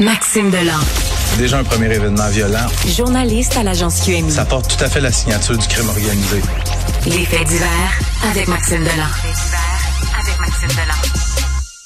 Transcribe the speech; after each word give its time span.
Maxime 0.00 0.50
Delan. 0.50 0.78
Déjà 1.38 1.58
un 1.58 1.64
premier 1.64 1.86
événement 1.94 2.28
violent. 2.28 2.66
Journaliste 2.96 3.56
à 3.56 3.62
l'agence 3.62 4.00
QMI. 4.04 4.30
Ça 4.30 4.44
porte 4.44 4.76
tout 4.76 4.84
à 4.84 4.88
fait 4.88 5.00
la 5.00 5.12
signature 5.12 5.56
du 5.56 5.66
crime 5.66 5.88
organisé. 5.88 6.40
Les 7.06 7.24
faits 7.24 7.46
divers 7.48 7.68
avec 8.30 8.48
Maxime 8.48 8.80
Delan. 8.80 9.10
avec 10.20 10.38
Maxime 10.40 10.68
Delan. 10.68 10.94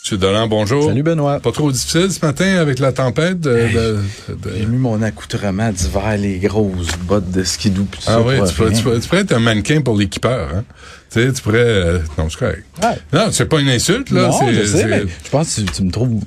Monsieur 0.02 0.18
Dolan, 0.18 0.46
bonjour. 0.46 0.86
Salut 0.86 1.02
Benoît. 1.02 1.40
Pas 1.40 1.50
trop 1.50 1.72
difficile 1.72 2.12
ce 2.12 2.24
matin 2.24 2.58
avec 2.58 2.78
la 2.78 2.92
tempête? 2.92 3.40
De, 3.40 3.56
Hey, 3.56 3.74
de- 3.74 3.98
de- 4.28 4.56
J'ai 4.56 4.66
mis 4.66 4.78
mon 4.78 5.02
accoutrement 5.02 5.70
d'hiver, 5.72 6.16
les 6.16 6.38
grosses 6.38 6.96
bottes 7.02 7.30
de 7.32 7.42
skidoo. 7.42 7.84
pis 7.84 7.98
tout 7.98 8.04
Ah 8.06 8.12
ça 8.12 8.20
oui, 8.20 8.34
tu 8.48 8.54
pourrais, 8.54 8.72
tu, 8.72 8.82
pourrais, 8.82 9.00
tu 9.00 9.08
pourrais 9.08 9.20
être 9.22 9.32
un 9.32 9.40
mannequin 9.40 9.80
pour 9.80 9.96
l'équipeur. 9.96 10.48
Hein? 10.54 10.64
Tu 11.12 11.20
sais, 11.26 11.32
tu 11.32 11.42
pourrais... 11.42 11.58
euh, 11.58 11.98
non, 12.18 12.28
c'est 12.30 12.38
correct. 12.38 12.64
Ouais. 12.82 12.98
Non, 13.12 13.28
c'est 13.32 13.46
pas 13.46 13.58
une 13.58 13.68
insulte, 13.68 14.10
là. 14.10 14.28
Non, 14.28 14.52
je 14.52 14.64
sais, 14.64 14.84
mais 14.86 15.02
je 15.24 15.30
pense 15.30 15.54
que 15.56 15.60
tu, 15.62 15.66
tu 15.66 15.82
me 15.82 15.90
trouves... 15.90 16.20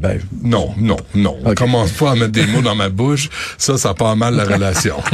Ben, 0.00 0.18
Non, 0.42 0.70
non, 0.78 0.96
non. 1.14 1.36
On 1.44 1.52
commence 1.54 1.90
pas 1.92 2.12
à 2.12 2.14
mettre 2.14 2.32
des 2.32 2.46
mots 2.46 2.62
dans 2.62 2.74
ma 2.74 2.88
bouche. 2.88 3.28
Ça, 3.58 3.76
ça 3.76 3.92
part 3.92 4.16
mal 4.16 4.34
la 4.34 4.44
relation. 4.44 4.96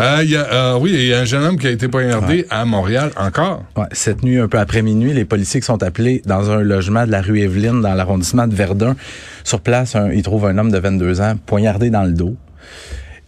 Euh, 0.00 0.20
il 0.22 0.30
y 0.30 0.36
a, 0.36 0.46
euh, 0.52 0.78
oui, 0.78 0.92
il 0.94 1.06
y 1.06 1.14
a 1.14 1.20
un 1.20 1.24
jeune 1.24 1.42
homme 1.44 1.58
qui 1.58 1.66
a 1.66 1.70
été 1.70 1.88
poignardé 1.88 2.46
à 2.50 2.64
Montréal 2.64 3.10
encore. 3.16 3.64
ouais, 3.76 3.84
cette 3.92 4.22
nuit, 4.22 4.38
un 4.38 4.48
peu 4.48 4.58
après 4.58 4.82
minuit, 4.82 5.12
les 5.12 5.24
policiers 5.24 5.60
qui 5.60 5.66
sont 5.66 5.82
appelés 5.82 6.22
dans 6.26 6.50
un 6.50 6.60
logement 6.62 7.06
de 7.06 7.10
la 7.10 7.20
rue 7.20 7.40
Evelyne, 7.40 7.80
dans 7.82 7.94
l'arrondissement 7.94 8.46
de 8.46 8.54
Verdun. 8.54 8.96
Sur 9.44 9.60
place, 9.60 9.96
un- 9.96 10.10
ils 10.10 10.22
trouvent 10.22 10.46
un 10.46 10.56
homme 10.58 10.70
de 10.70 10.78
22 10.78 11.20
ans 11.20 11.34
poignardé 11.46 11.90
dans 11.90 12.04
le 12.04 12.12
dos. 12.12 12.34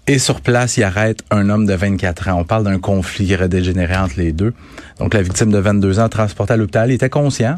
Et 0.08 0.18
sur 0.18 0.40
place, 0.40 0.76
il 0.78 0.82
arrête 0.82 1.20
un 1.30 1.48
homme 1.48 1.64
de 1.66 1.74
24 1.74 2.28
ans. 2.28 2.40
On 2.40 2.44
parle 2.44 2.64
d'un 2.64 2.78
conflit 2.78 3.26
qui 3.26 3.34
aurait 3.34 3.48
dégénéré 3.48 3.96
entre 3.96 4.14
les 4.16 4.32
deux. 4.32 4.52
Donc, 4.98 5.14
la 5.14 5.22
victime 5.22 5.50
de 5.52 5.58
22 5.58 6.00
ans, 6.00 6.08
transportée 6.08 6.54
à 6.54 6.56
l'hôpital, 6.56 6.90
il 6.90 6.94
était 6.94 7.08
conscient. 7.10 7.56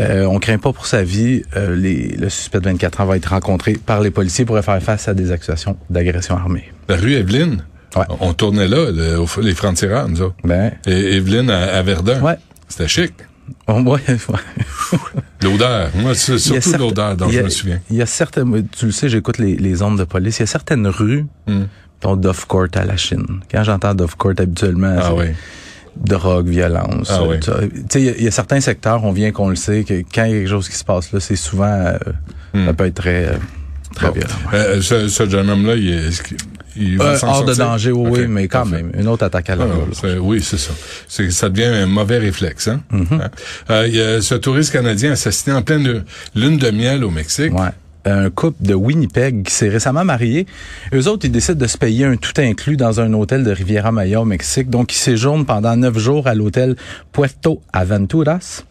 Euh, 0.00 0.24
on 0.26 0.38
craint 0.38 0.58
pas 0.58 0.72
pour 0.72 0.86
sa 0.86 1.02
vie. 1.02 1.42
Euh, 1.56 1.74
les- 1.74 2.08
le 2.16 2.28
suspect 2.28 2.60
de 2.60 2.64
24 2.64 3.00
ans 3.00 3.06
va 3.06 3.16
être 3.16 3.30
rencontré 3.30 3.72
par 3.74 4.00
les 4.00 4.10
policiers 4.10 4.44
pour 4.44 4.58
faire 4.60 4.82
face 4.82 5.08
à 5.08 5.14
des 5.14 5.32
accusations 5.32 5.76
d'agression 5.90 6.36
armée. 6.36 6.70
La 6.88 6.96
rue 6.96 7.14
Evelyne. 7.14 7.64
Ouais. 7.96 8.04
On 8.20 8.32
tournait 8.34 8.68
là, 8.68 8.90
le- 8.92 9.42
les 9.42 9.54
francs-tireurs, 9.54 10.08
nous 10.08 10.20
autres. 10.22 10.36
Ben, 10.44 10.72
Et 10.86 11.16
Evelyne 11.16 11.50
à, 11.50 11.74
à 11.76 11.82
Verdun. 11.82 12.20
ouais. 12.22 12.36
C'était 12.68 12.86
chic. 12.88 13.12
Ouais, 13.66 13.80
ouais. 13.80 14.00
L'odeur. 15.42 15.90
Moi, 15.94 16.14
surtout 16.14 16.72
l'odeur 16.78 17.16
dont 17.16 17.28
je 17.30 17.40
me 17.40 17.48
souviens. 17.48 17.80
Il 17.90 17.96
y 17.96 18.02
a 18.02 18.06
certaines, 18.06 18.66
tu 18.68 18.86
le 18.86 18.92
sais, 18.92 19.08
j'écoute 19.08 19.38
les, 19.38 19.56
les 19.56 19.82
ondes 19.82 19.98
de 19.98 20.04
police. 20.04 20.38
Il 20.38 20.40
y 20.40 20.44
a 20.44 20.46
certaines 20.46 20.86
rues, 20.86 21.24
Hmm. 21.46 21.64
dont 22.02 22.16
Dove 22.16 22.46
Court 22.46 22.66
à 22.74 22.84
la 22.84 22.96
Chine. 22.96 23.40
Quand 23.50 23.64
j'entends 23.64 23.94
Dove 23.94 24.16
Court, 24.16 24.34
habituellement, 24.38 24.96
Ah 25.00 25.14
oui. 25.14 25.26
Drogue, 26.04 26.48
violence. 26.48 27.08
Ah 27.10 27.20
euh, 27.22 27.26
oui. 27.28 27.36
tu 27.88 27.98
il 27.98 28.04
y 28.04 28.08
a- 28.08 28.14
il 28.18 28.24
y, 28.24 28.28
a 28.28 28.30
certains 28.30 28.60
secteurs, 28.60 29.04
on 29.04 29.12
vient 29.12 29.30
qu'on 29.32 29.48
le 29.48 29.56
sait, 29.56 29.84
que 29.84 30.02
quand 30.14 30.24
il 30.24 30.30
y 30.30 30.34
a 30.34 30.38
quelque 30.38 30.48
chose 30.50 30.68
qui 30.68 30.76
se 30.76 30.84
passe 30.84 31.12
là, 31.12 31.20
c'est 31.20 31.36
souvent, 31.36 31.64
euh, 31.66 31.98
Hmm. 32.54 32.66
ça 32.66 32.72
peut 32.72 32.86
être 32.86 32.94
très, 32.94 33.26
euh, 33.26 33.32
très 33.94 34.08
Bon. 34.08 34.14
violent. 34.14 34.28
Euh, 34.54 34.80
ce, 34.80 35.08
ce 35.08 35.28
jeune 35.28 35.50
homme-là, 35.50 35.74
il, 35.76 35.88
est- 35.92 36.34
il 36.76 36.96
va 36.96 37.16
hors 37.22 37.44
de 37.44 37.52
danger, 37.54 37.90
oui, 37.92 38.26
mais 38.28 38.46
quand 38.48 38.60
parfait. 38.60 38.82
même, 38.82 38.92
une 38.98 39.08
autre 39.08 39.24
attaque 39.24 39.50
à 39.50 39.56
la 39.56 39.64
Ah, 39.64 40.06
oui, 40.20 40.40
c'est 40.40 40.56
ça. 40.58 40.70
C'est, 41.08 41.30
ça 41.30 41.48
devient 41.48 41.64
un 41.66 41.86
mauvais 41.86 42.18
réflexe. 42.18 42.68
Hein? 42.68 42.80
Mm-hmm. 42.92 43.86
Il 43.88 43.94
y 43.96 44.00
a 44.00 44.20
ce 44.22 44.34
touriste 44.36 44.72
canadien 44.72 45.12
assassiné 45.12 45.54
en 45.56 45.62
pleine 45.62 46.04
lune 46.34 46.56
de 46.58 46.70
miel 46.70 47.02
au 47.04 47.10
Mexique. 47.10 47.52
Ouais. 47.52 47.68
Un 48.08 48.30
couple 48.30 48.64
de 48.66 48.74
Winnipeg 48.74 49.44
qui 49.44 49.52
s'est 49.52 49.68
récemment 49.68 50.04
marié. 50.04 50.46
Eux 50.94 51.08
autres, 51.08 51.26
ils 51.26 51.32
décident 51.32 51.58
de 51.58 51.66
se 51.66 51.76
payer 51.76 52.04
un 52.04 52.16
tout 52.16 52.32
inclus 52.38 52.76
dans 52.76 53.00
un 53.00 53.12
hôtel 53.12 53.44
de 53.44 53.50
Riviera 53.50 53.92
Maya 53.92 54.20
au 54.20 54.24
Mexique. 54.24 54.70
Donc, 54.70 54.94
ils 54.94 54.98
séjournent 54.98 55.44
pendant 55.44 55.76
neuf 55.76 55.98
jours 55.98 56.26
à 56.26 56.34
l'hôtel 56.34 56.76
Puerto 57.12 57.60
Aventuras. 57.72 58.62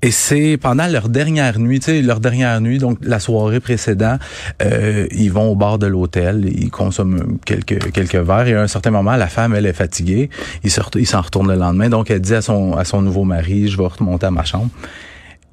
Et 0.00 0.12
c'est 0.12 0.58
pendant 0.58 0.86
leur 0.86 1.08
dernière 1.08 1.58
nuit, 1.58 1.80
tu 1.80 2.02
leur 2.02 2.20
dernière 2.20 2.60
nuit, 2.60 2.78
donc 2.78 2.98
la 3.02 3.18
soirée 3.18 3.58
précédente, 3.58 4.20
euh, 4.62 5.08
ils 5.10 5.32
vont 5.32 5.50
au 5.50 5.56
bar 5.56 5.78
de 5.78 5.88
l'hôtel, 5.88 6.44
ils 6.44 6.70
consomment 6.70 7.38
quelques 7.44 8.14
verres 8.14 8.46
et 8.46 8.54
à 8.54 8.62
un 8.62 8.68
certain 8.68 8.92
moment, 8.92 9.16
la 9.16 9.26
femme, 9.26 9.56
elle 9.56 9.66
est 9.66 9.72
fatiguée, 9.72 10.30
ils 10.62 10.70
s'en 10.70 11.20
retournent 11.20 11.50
le 11.50 11.58
lendemain, 11.58 11.88
donc 11.88 12.12
elle 12.12 12.20
dit 12.20 12.34
à 12.34 12.42
son 12.42 13.02
nouveau 13.02 13.24
mari, 13.24 13.66
je 13.66 13.76
vais 13.76 13.88
remonter 13.88 14.26
à 14.26 14.30
ma 14.30 14.44
chambre. 14.44 14.70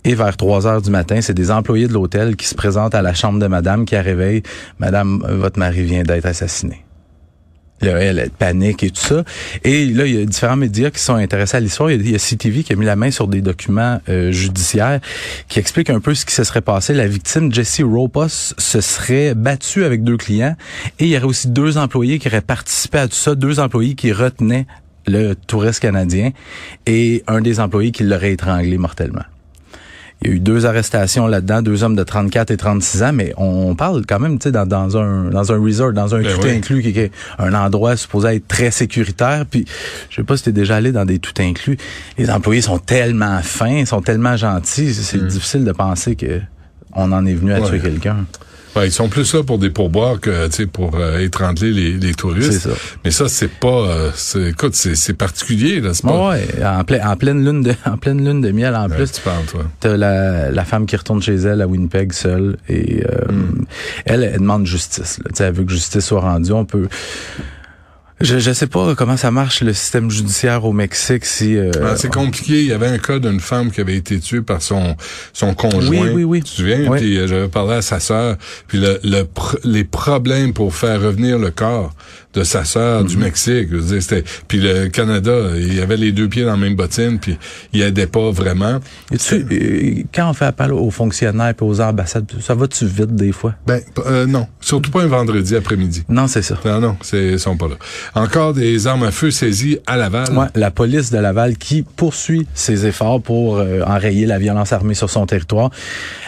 Et 0.07 0.13
vers 0.15 0.37
3 0.37 0.67
heures 0.67 0.81
du 0.83 0.91
matin, 0.91 1.19
c'est 1.21 1.33
des 1.33 1.49
employés 1.51 1.87
de 1.87 1.93
l'hôtel 1.93 2.35
qui 2.35 2.45
se 2.47 2.53
présentent 2.55 2.93
à 2.95 3.01
la 3.01 3.13
chambre 3.15 3.39
de 3.39 3.47
madame 3.47 3.85
qui 3.85 3.95
a 3.95 4.01
réveillé 4.03 4.43
Madame, 4.79 5.23
euh, 5.27 5.35
votre 5.37 5.57
mari 5.59 5.81
vient 5.83 6.03
d'être 6.03 6.25
assassiné. 6.27 6.83
Là, 7.81 7.97
elle, 7.97 8.19
elle 8.19 8.29
panique 8.29 8.83
et 8.83 8.89
tout 8.91 9.01
ça. 9.01 9.23
Et 9.65 9.85
là, 9.87 10.05
il 10.05 10.15
y 10.17 10.21
a 10.21 10.25
différents 10.25 10.55
médias 10.55 10.91
qui 10.91 10.99
sont 10.99 11.15
intéressés 11.15 11.57
à 11.57 11.59
l'histoire. 11.59 11.91
Il 11.91 11.97
y 11.97 11.99
a- 11.99 12.03
il 12.05 12.11
y 12.11 12.15
a 12.15 12.19
CTV 12.19 12.63
qui 12.63 12.71
a 12.71 12.75
mis 12.77 12.85
la 12.85 12.95
main 12.95 13.11
sur 13.11 13.27
des 13.27 13.41
documents 13.41 13.99
euh, 14.07 14.31
judiciaires 14.31 15.01
qui 15.49 15.59
expliquent 15.59 15.89
un 15.89 15.99
peu 15.99 16.13
ce 16.15 16.25
qui 16.25 16.33
se 16.33 16.43
serait 16.45 16.61
passé. 16.61 16.93
La 16.93 17.07
victime, 17.07 17.51
Jessie 17.51 17.83
Ropos, 17.83 18.27
se 18.29 18.79
serait 18.81 19.33
battue 19.35 19.83
avec 19.83 20.03
deux 20.03 20.15
clients. 20.17 20.55
Et 20.99 21.05
il 21.05 21.09
y 21.09 21.17
aurait 21.17 21.25
aussi 21.25 21.49
deux 21.49 21.77
employés 21.77 22.17
qui 22.19 22.27
auraient 22.29 22.39
participé 22.41 22.99
à 22.99 23.07
tout 23.09 23.15
ça, 23.15 23.35
deux 23.35 23.59
employés 23.59 23.95
qui 23.95 24.13
retenaient 24.13 24.67
le 25.07 25.33
touriste 25.33 25.81
canadien 25.81 26.31
et 26.87 27.23
un 27.27 27.41
des 27.41 27.59
employés 27.59 27.91
qui 27.91 28.03
l'aurait 28.03 28.31
étranglé 28.31 28.77
mortellement. 28.77 29.23
Il 30.21 30.29
y 30.29 30.31
a 30.31 30.35
eu 30.35 30.39
deux 30.39 30.65
arrestations 30.65 31.27
là-dedans, 31.27 31.61
deux 31.61 31.83
hommes 31.83 31.95
de 31.95 32.03
34 32.03 32.49
et 32.51 32.57
36 32.57 33.03
ans, 33.03 33.11
mais 33.13 33.33
on 33.37 33.75
parle 33.75 34.05
quand 34.07 34.19
même, 34.19 34.39
tu 34.39 34.43
sais, 34.45 34.51
dans, 34.51 34.65
dans 34.65 34.97
un 34.97 35.25
dans 35.25 35.51
un 35.51 35.61
resort, 35.61 35.91
dans 35.93 36.15
un 36.15 36.21
Ben 36.21 36.33
tout 36.33 36.41
oui. 36.43 36.51
inclus, 36.51 36.81
qui 36.81 36.97
est 36.97 37.11
un 37.37 37.53
endroit 37.53 37.97
supposé 37.97 38.35
être 38.35 38.47
très 38.47 38.71
sécuritaire. 38.71 39.45
Puis, 39.49 39.65
je 40.09 40.15
sais 40.15 40.23
pas 40.23 40.37
si 40.37 40.43
t'es 40.43 40.51
déjà 40.51 40.77
allé 40.77 40.91
dans 40.91 41.05
des 41.05 41.19
tout 41.19 41.33
inclus. 41.39 41.77
Les 42.17 42.29
employés 42.31 42.61
sont 42.61 42.79
tellement 42.79 43.39
fins, 43.41 43.85
sont 43.85 44.01
tellement 44.01 44.37
gentils, 44.37 44.93
c'est 44.93 45.27
difficile 45.27 45.65
de 45.65 45.71
penser 45.73 46.15
que 46.15 46.39
on 46.93 47.11
en 47.11 47.25
est 47.25 47.33
venu 47.33 47.53
à. 47.53 47.59
Ouais. 47.59 47.69
tuer 47.69 47.79
quelqu'un. 47.79 48.25
Ouais, 48.75 48.87
ils 48.87 48.91
sont 48.91 49.07
plus 49.07 49.33
là 49.33 49.41
pour 49.43 49.57
des 49.57 49.69
pourboires 49.69 50.19
que 50.19 50.47
tu 50.47 50.51
sais, 50.53 50.65
pour 50.65 50.95
euh, 50.95 51.19
étrangler 51.19 51.71
les, 51.71 51.91
les 51.93 52.13
touristes. 52.13 52.59
Ça. 52.59 52.69
Mais 53.05 53.11
ça, 53.11 53.29
c'est 53.29 53.47
pas. 53.47 53.67
euh, 53.87 54.11
c'est, 54.15 54.49
écoute, 54.49 54.75
c'est, 54.75 54.95
c'est 54.95 55.13
particulier, 55.13 55.79
là. 55.79 55.93
C'est 55.93 56.03
pas. 56.03 56.29
Ouais, 56.31 56.45
en, 56.63 56.83
plein- 56.83 57.07
en 57.07 57.15
pleine 57.15 57.43
lune 57.45 57.61
de 57.61 57.73
en 57.85 57.97
pleine 57.97 58.23
lune 58.25 58.41
de 58.41 58.51
miel 58.51 58.75
en 58.75 58.89
Ouais, 58.89 58.95
plus. 58.97 59.11
tu 59.13 59.21
parles, 59.21 59.45
toi. 59.45 59.63
T'as 59.79 59.95
la, 59.95 60.51
la 60.51 60.65
femme 60.65 60.85
qui 60.85 60.95
retourne 60.97 61.21
chez 61.21 61.35
elle 61.35 61.61
à 61.61 61.67
Winnipeg 61.67 62.11
seule 62.13 62.57
et 62.67 63.03
euh, 63.05 63.31
Hmm. 63.31 63.65
elle, 64.05 64.23
elle 64.23 64.39
demande 64.39 64.65
justice. 64.65 65.19
Là. 65.19 65.29
Tu 65.29 65.35
sais, 65.37 65.43
Elle 65.45 65.53
veut 65.53 65.63
que 65.63 65.71
justice 65.71 66.05
soit 66.05 66.19
rendue. 66.21 66.51
On 66.51 66.65
peut. 66.65 66.87
Je 68.25 68.39
je 68.39 68.51
sais 68.53 68.65
pas 68.67 68.95
comment 68.95 69.17
ça 69.17 69.29
marche 69.29 69.61
le 69.61 69.71
système 69.73 70.09
judiciaire 70.09 70.65
au 70.65 70.73
Mexique 70.73 71.25
si. 71.25 71.55
euh, 71.57 71.71
Ah, 71.83 71.95
c'est 71.95 72.11
compliqué. 72.11 72.61
Il 72.61 72.67
y 72.67 72.73
avait 72.73 72.87
un 72.87 72.97
cas 72.97 73.19
d'une 73.19 73.39
femme 73.39 73.71
qui 73.71 73.81
avait 73.81 73.95
été 73.95 74.19
tuée 74.19 74.41
par 74.41 74.61
son 74.61 74.95
son 75.31 75.53
conjoint. 75.53 75.89
Oui, 76.07 76.09
oui, 76.13 76.23
oui. 76.23 76.39
Tu 76.41 76.51
te 76.51 76.55
souviens? 76.57 76.87
Oui. 76.89 76.99
Puis 76.99 77.17
euh, 77.19 77.27
j'avais 77.27 77.47
parlé 77.47 77.75
à 77.75 77.81
sa 77.83 77.99
sœur. 77.99 78.37
Puis 78.67 78.79
le, 78.79 78.99
le 79.03 79.21
pr- 79.23 79.59
les 79.63 79.83
problèmes 79.83 80.53
pour 80.53 80.73
faire 80.75 80.99
revenir 81.01 81.37
le 81.37 81.51
corps 81.51 81.93
de 82.33 82.43
sa 82.43 82.65
sœur 82.65 83.01
Mhm. 83.01 83.07
du 83.07 83.17
Mexique. 83.17 83.67
Je 83.71 83.75
veux 83.77 83.99
dire. 83.99 84.23
Puis 84.47 84.59
le 84.59 84.87
Canada, 84.87 85.33
il 85.57 85.79
avait 85.79 85.95
les 85.97 86.11
deux 86.11 86.27
pieds 86.27 86.43
dans 86.43 86.51
la 86.51 86.57
même 86.57 86.75
bottine. 86.75 87.19
Puis 87.19 87.37
il 87.73 87.81
aidait 87.83 88.07
pas 88.07 88.31
vraiment. 88.31 88.79
et 89.11 89.17
tu- 89.17 90.05
quand 90.13 90.29
on 90.29 90.33
fait 90.33 90.45
appel 90.45 90.73
aux 90.73 90.89
fonctionnaires 90.91 91.53
et 91.59 91.63
aux 91.63 91.79
ambassades, 91.79 92.31
ça 92.41 92.55
va-tu 92.55 92.85
vite 92.87 93.13
des 93.15 93.31
fois? 93.31 93.53
Ben 93.67 93.81
euh, 94.05 94.25
non, 94.25 94.47
surtout 94.59 94.89
pas 94.91 95.03
un 95.03 95.07
vendredi 95.07 95.55
après-midi. 95.55 96.03
Non, 96.09 96.27
c'est 96.27 96.41
ça. 96.41 96.57
Non, 96.65 96.79
non, 96.79 96.97
c'est 97.01 97.33
ils 97.33 97.39
sont 97.39 97.55
pas 97.57 97.67
là. 97.67 97.75
Encore 98.17 98.53
des 98.53 98.87
armes 98.87 99.03
à 99.03 99.11
feu 99.11 99.29
saisies 99.29 99.79
à 99.85 99.97
Laval. 99.97 100.49
La 100.55 100.71
police 100.71 101.11
de 101.11 101.17
Laval 101.17 101.57
qui 101.57 101.81
poursuit 101.81 102.47
ses 102.53 102.85
efforts 102.85 103.21
pour 103.21 103.57
euh, 103.57 103.81
enrayer 103.85 104.25
la 104.25 104.39
violence 104.39 104.71
armée 104.71 104.93
sur 104.93 105.09
son 105.09 105.25
territoire. 105.25 105.69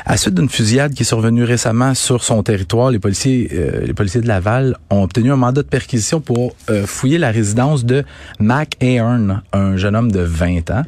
À 0.06 0.18
suite 0.18 0.34
d'une 0.34 0.50
fusillade 0.50 0.94
qui 0.94 1.04
est 1.04 1.06
survenue 1.06 1.45
récemment 1.45 1.94
sur 1.94 2.25
son 2.25 2.44
territoire, 2.44 2.92
les 2.92 3.00
policiers, 3.00 3.50
euh, 3.54 3.86
les 3.86 3.94
policiers 3.94 4.19
de 4.19 4.28
Laval 4.28 4.75
ont 4.89 5.04
obtenu 5.04 5.31
un 5.31 5.38
mandat 5.38 5.62
de 5.62 5.68
perquisition 5.68 6.19
pour 6.19 6.57
euh, 6.69 6.86
fouiller 6.86 7.19
la 7.19 7.31
résidence 7.31 7.86
de 7.86 8.04
Mac 8.42 8.75
Ahern, 8.81 9.42
un 9.54 9.78
jeune 9.78 9.95
homme 9.95 10.12
de 10.12 10.19
20 10.19 10.69
ans. 10.72 10.84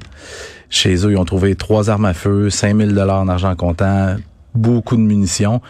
Chez 0.69 1.05
eux, 1.05 1.11
ils 1.11 1.17
ont 1.17 1.23
trouvé 1.23 1.55
trois 1.55 1.89
armes 1.89 2.05
à 2.05 2.13
feu, 2.13 2.49
5000 2.49 2.93
dollars 2.93 3.21
en 3.21 3.29
argent 3.29 3.55
comptant, 3.55 4.17
beaucoup 4.59 4.95
de 4.95 5.01
munitions. 5.01 5.61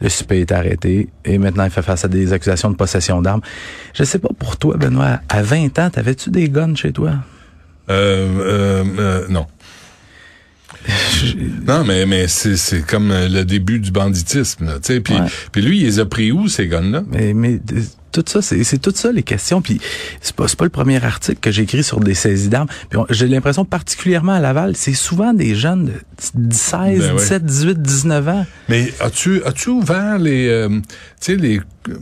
Le 0.00 0.08
suspect 0.08 0.40
est 0.40 0.52
arrêté 0.52 1.08
et 1.24 1.38
maintenant 1.38 1.64
il 1.64 1.70
fait 1.70 1.82
face 1.82 2.04
à 2.04 2.08
des 2.08 2.32
accusations 2.32 2.70
de 2.70 2.76
possession 2.76 3.22
d'armes. 3.22 3.42
Je 3.94 4.04
sais 4.04 4.18
pas 4.18 4.30
pour 4.38 4.56
toi, 4.56 4.76
Benoît, 4.76 5.20
à 5.28 5.42
20 5.42 5.78
ans, 5.78 5.90
t'avais-tu 5.90 6.30
des 6.30 6.48
guns 6.48 6.74
chez 6.74 6.92
toi? 6.92 7.12
Euh, 7.90 8.28
euh, 8.40 8.84
euh, 8.98 9.26
non. 9.28 9.46
Non, 11.66 11.84
mais, 11.84 12.06
mais 12.06 12.28
c'est, 12.28 12.86
comme 12.86 13.08
le 13.10 13.42
début 13.44 13.78
du 13.80 13.90
banditisme. 13.90 14.78
Puis, 14.80 15.14
Ouais. 15.14 15.60
lui, 15.62 15.80
il 15.80 15.84
les 15.84 15.98
a 15.98 16.06
pris 16.06 16.32
où, 16.32 16.48
ces 16.48 16.66
guns-là? 16.66 17.02
Mais, 17.10 17.34
mais 17.34 17.60
tout 18.22 18.40
ça, 18.40 18.42
c'est 18.42 18.78
tout 18.78 18.92
ça 18.94 19.12
les 19.12 19.22
questions. 19.22 19.62
Puis 19.62 19.80
c'est 20.20 20.34
pas, 20.34 20.48
c'est 20.48 20.58
pas 20.58 20.64
le 20.64 20.70
premier 20.70 21.02
article 21.02 21.38
que 21.40 21.50
j'ai 21.50 21.62
écrit 21.62 21.82
sur 21.82 22.00
des 22.00 22.14
saisies 22.14 22.48
d'armes. 22.48 22.68
Puis 22.90 22.98
j'ai 23.10 23.28
l'impression, 23.28 23.64
particulièrement 23.64 24.32
à 24.32 24.40
Laval, 24.40 24.76
c'est 24.76 24.94
souvent 24.94 25.32
des 25.32 25.54
jeunes 25.54 25.92
de 26.34 26.52
16, 26.54 26.98
Ben 26.98 27.14
ouais. 27.14 27.20
17, 27.20 27.44
18, 27.44 27.82
19 27.82 28.28
ans. 28.28 28.46
Mais 28.68 28.92
as-tu 29.00 29.42
as-tu 29.44 29.70
ouvert 29.70 30.18
les 30.18 30.48
euh, 30.48 30.68
tu 31.20 31.32
sais 31.32 31.36
les 31.36 31.60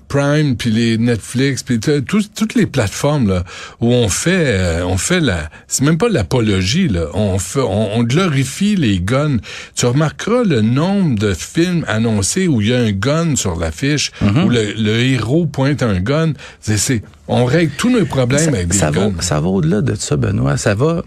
Prime 0.09 0.57
puis 0.57 0.71
les 0.71 0.99
Netflix 0.99 1.63
puis 1.63 1.79
toutes 1.81 2.55
les 2.55 2.67
plateformes 2.67 3.29
là 3.29 3.45
où 3.81 3.93
on 3.93 4.09
fait 4.09 4.45
euh, 4.47 4.85
on 4.85 4.97
fait 4.97 5.21
la 5.21 5.49
c'est 5.69 5.85
même 5.85 5.99
pas 5.99 6.09
l'apologie 6.09 6.89
là 6.89 7.07
on 7.15 7.39
fait 7.39 7.61
on, 7.61 7.97
on 7.97 8.03
glorifie 8.03 8.77
les 8.77 9.01
guns 9.01 9.39
tu 9.75 9.87
remarqueras 9.87 10.45
le 10.45 10.61
nombre 10.61 11.19
de 11.19 11.35
films 11.35 11.85
annoncés 11.89 12.49
où 12.49 12.61
il 12.61 12.69
y 12.69 12.75
a 12.75 12.79
un 12.79 12.93
gun 12.93 13.37
sur 13.37 13.57
l'affiche 13.59 14.11
Mm-hmm. 14.23 14.45
où 14.45 14.49
le, 14.49 14.73
le 14.73 15.01
héros 15.01 15.47
pointe 15.47 15.83
un 15.83 16.01
gun 16.01 16.33
c'est 16.61 17.03
on 17.29 17.45
règle 17.45 17.73
tous 17.77 17.91
nos 17.91 18.05
problèmes 18.07 18.55
avec 18.55 18.69
des 18.69 18.77
ça 18.77 18.91
va, 18.91 19.09
guns 19.09 19.21
ça 19.21 19.41
va 19.41 19.49
au-delà 19.49 19.81
de 19.81 19.95
ça, 19.95 20.17
Benoît. 20.17 20.57
Ça 20.57 20.75
va. 20.75 21.03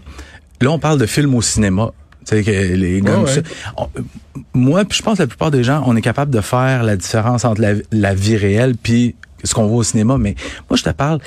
Là, 0.60 0.70
on 0.70 0.78
parle 0.78 0.98
de 0.98 1.06
films 1.06 1.34
au 1.34 1.42
cinéma. 1.42 1.90
Tu 2.26 2.36
sais, 2.36 2.42
que 2.44 2.50
les 2.50 3.00
gars, 3.00 3.18
Ouais, 3.18 3.24
tout 3.24 3.30
ça. 3.30 3.40
ouais. 3.40 3.46
On- 3.76 3.88
moi, 4.54 4.84
puis 4.84 4.98
je 4.98 5.02
pense 5.02 5.16
que 5.18 5.22
la 5.22 5.26
plupart 5.26 5.50
des 5.50 5.64
gens, 5.64 5.82
on 5.86 5.96
est 5.96 6.02
capable 6.02 6.30
de 6.30 6.40
faire 6.40 6.82
la 6.82 6.96
différence 6.96 7.44
entre 7.44 7.60
la, 7.60 7.72
la 7.92 8.14
vie 8.14 8.36
réelle 8.36 8.74
puis 8.80 9.14
ce 9.42 9.54
qu'on 9.54 9.66
voit 9.66 9.78
au 9.78 9.82
cinéma. 9.82 10.16
Mais 10.18 10.34
moi, 10.68 10.76
je 10.76 10.82
te 10.82 10.90
parle, 10.90 11.18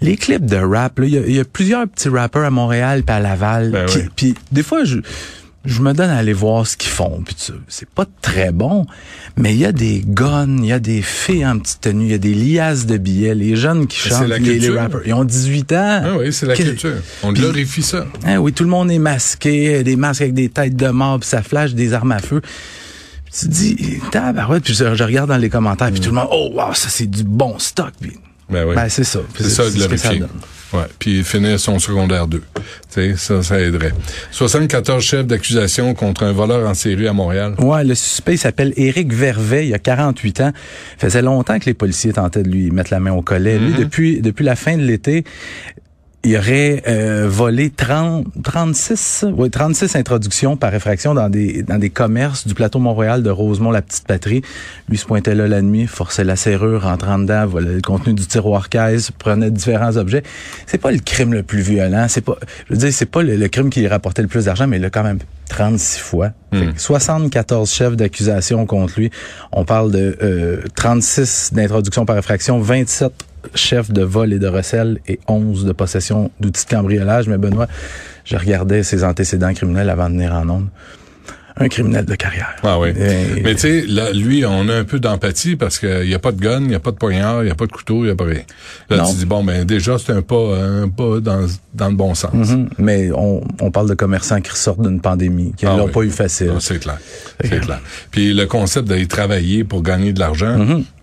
les 0.00 0.16
clips 0.16 0.44
de 0.46 0.56
rap, 0.56 0.98
là, 0.98 1.06
il 1.06 1.12
y 1.14 1.18
a- 1.18 1.26
il 1.26 1.34
y, 1.36 1.40
a 1.40 1.44
plusieurs 1.44 1.86
petits 1.86 2.08
rappeurs 2.08 2.44
à 2.44 2.50
Montréal 2.50 3.02
puis 3.04 3.14
à 3.14 3.20
Laval. 3.20 3.70
Ben. 3.70 3.86
Puis 4.16 4.34
des 4.50 4.62
fois, 4.62 4.84
je 4.84 4.98
je 5.66 5.82
me 5.82 5.92
donne 5.92 6.08
à 6.10 6.16
aller 6.16 6.32
voir 6.32 6.66
ce 6.66 6.76
qu'ils 6.76 6.90
font. 6.90 7.22
Puis 7.24 7.36
c'est 7.68 7.88
pas 7.88 8.06
très 8.22 8.50
bon, 8.50 8.86
mais 9.36 9.52
il 9.54 9.58
y 9.60 9.66
a 9.66 9.72
des 9.72 10.02
guns, 10.06 10.56
il 10.58 10.66
y 10.66 10.72
a 10.72 10.78
des 10.78 11.02
filles 11.02 11.44
en 11.46 11.58
petite 11.58 11.82
tenue, 11.82 12.06
il 12.06 12.10
y 12.12 12.14
a 12.14 12.18
des 12.18 12.32
liasses 12.34 12.86
de 12.86 12.96
billets, 12.96 13.34
les 13.34 13.56
jeunes 13.56 13.86
qui 13.86 13.98
chantent, 13.98 14.26
la 14.28 14.38
les, 14.38 14.58
les 14.58 14.70
rappers, 14.70 15.00
ils 15.04 15.12
ont 15.12 15.24
18 15.24 15.72
ans. 15.72 16.00
ah 16.04 16.16
oui 16.18 16.32
c'est 16.32 16.46
la 16.46 16.54
culture 16.56 16.94
on 17.22 17.32
Puis- 17.32 17.42
glorifie 17.42 17.82
ça 17.82 18.06
Hein, 18.24 18.38
oui, 18.38 18.52
tout 18.54 18.64
le 18.64 18.70
monde 18.70 18.90
est 18.90 18.98
masqué, 18.98 19.82
des 19.82 19.96
masques 19.96 20.22
avec 20.22 20.34
des 20.34 20.48
têtes 20.48 20.76
de 20.76 20.88
mort, 20.88 21.20
puis 21.20 21.28
ça 21.28 21.42
flash 21.42 21.74
des 21.74 21.92
armes 21.92 22.12
à 22.12 22.20
feu. 22.20 22.40
Puis 22.40 23.32
tu 23.40 23.46
te 23.46 23.50
dis, 23.52 23.76
tabarouette, 24.10 24.64
puis 24.64 24.74
je, 24.74 24.94
je 24.94 25.04
regarde 25.04 25.28
dans 25.28 25.36
les 25.36 25.50
commentaires, 25.50 25.90
puis 25.92 26.00
tout 26.00 26.08
le 26.08 26.14
monde, 26.16 26.28
oh 26.32 26.50
wow, 26.54 26.72
ça 26.74 26.88
c'est 26.88 27.06
du 27.06 27.22
bon 27.22 27.58
stock. 27.58 27.92
Puis, 28.00 28.12
ben 28.50 28.66
oui 28.66 28.74
ben 28.74 28.88
c'est 28.88 29.04
ça. 29.04 29.20
C'est 29.36 29.48
ça, 29.48 29.64
ça 29.64 29.70
glorifier. 29.70 30.22
Ouais, 30.72 30.84
puis 31.00 31.24
finir 31.24 31.58
son 31.58 31.80
secondaire 31.80 32.28
2. 32.28 32.38
Tu 32.38 32.62
sais, 32.90 33.14
ça, 33.16 33.42
ça 33.42 33.60
aiderait. 33.60 33.92
74 34.30 35.02
chefs 35.02 35.26
d'accusation 35.26 35.94
contre 35.94 36.22
un 36.22 36.32
voleur 36.32 36.68
en 36.68 36.74
série 36.74 37.08
à 37.08 37.12
Montréal. 37.12 37.54
Ouais, 37.58 37.82
le 37.82 37.96
suspect 37.96 38.34
il 38.34 38.38
s'appelle 38.38 38.72
Éric 38.76 39.12
Vervet, 39.12 39.66
il 39.66 39.74
a 39.74 39.80
48 39.80 40.40
ans. 40.42 40.52
faisait 40.98 41.22
longtemps 41.22 41.58
que 41.58 41.66
les 41.66 41.74
policiers 41.74 42.12
tentaient 42.12 42.44
de 42.44 42.50
lui 42.50 42.70
mettre 42.70 42.92
la 42.92 43.00
main 43.00 43.12
au 43.12 43.22
collet. 43.22 43.58
Lui, 43.58 43.72
depuis 43.72 44.20
depuis 44.20 44.44
la 44.44 44.54
fin 44.54 44.76
de 44.76 44.82
l'été, 44.82 45.24
il 46.22 46.36
aurait 46.36 46.82
euh, 46.86 47.26
volé 47.28 47.70
30, 47.70 48.26
36, 48.42 49.24
ouais, 49.36 49.48
36 49.48 49.96
introductions 49.96 50.56
par 50.56 50.74
effraction 50.74 51.14
dans 51.14 51.30
des 51.30 51.62
dans 51.62 51.78
des 51.78 51.88
commerces 51.88 52.46
du 52.46 52.52
plateau 52.52 52.78
Montréal 52.78 53.22
de 53.22 53.30
Rosemont, 53.30 53.70
la 53.70 53.80
petite 53.80 54.06
patrie. 54.06 54.42
Lui 54.88 54.98
se 54.98 55.06
pointait 55.06 55.34
là 55.34 55.48
la 55.48 55.62
nuit, 55.62 55.86
forçait 55.86 56.24
la 56.24 56.36
serrure, 56.36 56.82
rentrant 56.82 57.18
dedans, 57.18 57.46
volait 57.46 57.74
le 57.76 57.80
contenu 57.80 58.12
du 58.12 58.26
tiroir 58.26 58.68
caisse, 58.68 59.10
prenait 59.10 59.50
différents 59.50 59.96
objets. 59.96 60.22
C'est 60.66 60.80
pas 60.80 60.92
le 60.92 60.98
crime 60.98 61.32
le 61.32 61.42
plus 61.42 61.62
violent, 61.62 62.06
c'est 62.08 62.20
pas 62.20 62.36
je 62.68 62.74
veux 62.74 62.78
dire 62.78 62.92
c'est 62.92 63.10
pas 63.10 63.22
le, 63.22 63.36
le 63.36 63.48
crime 63.48 63.70
qui 63.70 63.86
rapportait 63.88 64.22
le 64.22 64.28
plus 64.28 64.44
d'argent 64.44 64.66
mais 64.66 64.76
il 64.76 64.82
l'a 64.82 64.90
quand 64.90 65.04
même 65.04 65.20
36 65.48 66.00
fois. 66.00 66.30
Que 66.52 66.76
74 66.76 67.70
chefs 67.70 67.96
d'accusation 67.96 68.66
contre 68.66 68.98
lui. 68.98 69.10
On 69.52 69.64
parle 69.64 69.92
de 69.92 70.18
euh, 70.20 70.62
36 70.74 71.50
d'introduction 71.52 72.04
par 72.04 72.18
effraction, 72.18 72.58
27 72.58 73.12
chefs 73.54 73.90
de 73.90 74.02
vol 74.02 74.32
et 74.32 74.38
de 74.38 74.46
recel 74.48 74.98
et 75.08 75.18
11 75.28 75.64
de 75.64 75.72
possession 75.72 76.30
d'outils 76.40 76.64
de 76.66 76.70
cambriolage. 76.70 77.28
Mais 77.28 77.38
Benoît, 77.38 77.66
je 78.24 78.36
regardais 78.36 78.82
ses 78.82 79.04
antécédents 79.04 79.52
criminels 79.54 79.90
avant 79.90 80.08
de 80.08 80.14
venir 80.14 80.34
en 80.34 80.48
ondes. 80.48 80.68
Un 81.56 81.68
criminel 81.68 82.06
de 82.06 82.14
carrière. 82.14 82.54
Ah 82.62 82.78
oui. 82.78 82.90
Et- 82.96 83.42
Mais 83.42 83.54
tu 83.54 83.60
sais, 83.60 83.84
lui, 84.14 84.46
on 84.46 84.68
a 84.70 84.74
un 84.76 84.84
peu 84.84 84.98
d'empathie 84.98 85.56
parce 85.56 85.78
qu'il 85.78 86.06
n'y 86.06 86.14
a 86.14 86.18
pas 86.18 86.32
de 86.32 86.40
gun, 86.40 86.60
il 86.60 86.68
n'y 86.68 86.74
a 86.74 86.80
pas 86.80 86.92
de 86.92 86.96
poignard, 86.96 87.42
il 87.42 87.46
n'y 87.46 87.50
a 87.50 87.54
pas 87.54 87.66
de 87.66 87.72
couteau, 87.72 87.96
il 87.98 88.04
n'y 88.04 88.10
a 88.10 88.14
pas 88.14 88.24
rien. 88.24 88.42
Là, 88.88 88.98
Non. 88.98 89.10
tu 89.10 89.16
dis, 89.16 89.26
bon, 89.26 89.44
ben 89.44 89.64
déjà, 89.66 89.98
c'est 89.98 90.12
un 90.12 90.22
pas, 90.22 90.56
un 90.56 90.88
pas 90.88 91.20
dans, 91.20 91.46
dans 91.74 91.88
le 91.88 91.96
bon 91.96 92.14
sens. 92.14 92.32
Mhm. 92.32 92.70
Mais 92.78 93.10
on, 93.14 93.42
on 93.60 93.70
parle 93.70 93.90
de 93.90 93.94
commerçants 93.94 94.40
qui 94.40 94.50
ressortent 94.50 94.80
d'une 94.80 95.00
pandémie, 95.02 95.52
qui 95.54 95.66
Ah 95.66 95.76
l'ont 95.76 95.86
oui. 95.86 95.92
pas 95.92 96.00
eu 96.02 96.10
facile. 96.10 96.52
Ah, 96.54 96.60
c'est 96.60 96.78
clair. 96.78 96.98
C'est 97.44 97.60
clair. 97.60 97.80
Puis 98.10 98.32
le 98.32 98.46
concept 98.46 98.88
d'aller 98.88 99.06
travailler 99.08 99.62
pour 99.64 99.82
gagner 99.82 100.14
de 100.14 100.20
l'argent, 100.20 100.56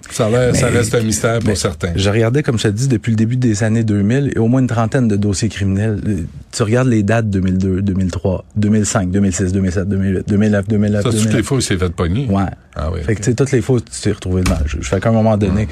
ça, 0.10 0.26
a 0.28 0.30
reste 0.30 0.96
un 0.96 1.02
mystère 1.02 1.40
pour 1.40 1.58
certains. 1.58 1.92
Je 1.96 2.10
regardais, 2.10 2.42
comme 2.44 2.58
je 2.58 2.64
te 2.64 2.68
dis, 2.70 2.88
depuis 2.88 3.12
le 3.12 3.16
début 3.18 3.36
des 3.36 3.64
années 3.64 3.84
2000, 3.84 4.34
et 4.36 4.40
au 4.40 4.48
moins 4.48 4.62
une 4.62 4.68
trentaine 4.68 5.08
de 5.08 5.16
dossiers 5.16 5.50
criminels. 5.50 6.00
Euh, 6.08 6.24
Tu 6.52 6.64
regardes 6.64 6.88
les 6.88 7.04
dates 7.04 7.30
2002, 7.30 7.82
2003, 7.82 8.46
2005, 8.56 9.12
2006, 9.12 9.52
2007, 9.54 9.88
2008, 9.90 10.28
2009, 10.28 10.68
2009, 10.68 11.04
Ça, 11.04 11.10
toutes 11.10 11.14
2009. 11.20 11.36
les 11.38 11.44
fois, 11.44 11.58
il 11.58 11.62
s'est 11.62 11.78
fait 11.78 11.90
pogner. 11.90 12.26
Ouais. 12.30 12.44
Ah 12.76 12.90
oui. 12.94 13.02
Fait 13.04 13.16
que, 13.16 13.20
tu 13.20 13.26
sais, 13.26 13.36
toutes 13.36 13.52
les 13.52 13.62
fois, 13.62 13.80
tu 13.80 14.02
t'es 14.02 14.12
retrouvé 14.12 14.44
devant 14.44 14.58
le 14.64 14.68
juge. 14.68 14.90
Fait 14.90 15.00
qu'à 15.02 15.10
un 15.10 15.14
moment 15.14 15.38
donné, 15.38 15.68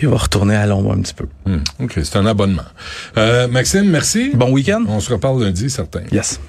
il 0.00 0.08
va 0.08 0.16
retourner 0.16 0.56
à 0.56 0.66
l'ombre 0.66 0.92
un 0.92 1.00
petit 1.00 1.14
peu. 1.14 1.26
Hmm. 1.44 1.58
OK, 1.80 1.92
c'est 2.02 2.16
un 2.16 2.26
abonnement. 2.26 2.62
Euh, 3.18 3.48
Maxime, 3.48 3.88
merci. 3.90 4.30
Bon 4.34 4.50
week-end? 4.50 4.84
On 4.88 5.00
se 5.00 5.12
reparle 5.12 5.42
lundi, 5.42 5.68
certain. 5.70 6.00
Yes. 6.10 6.40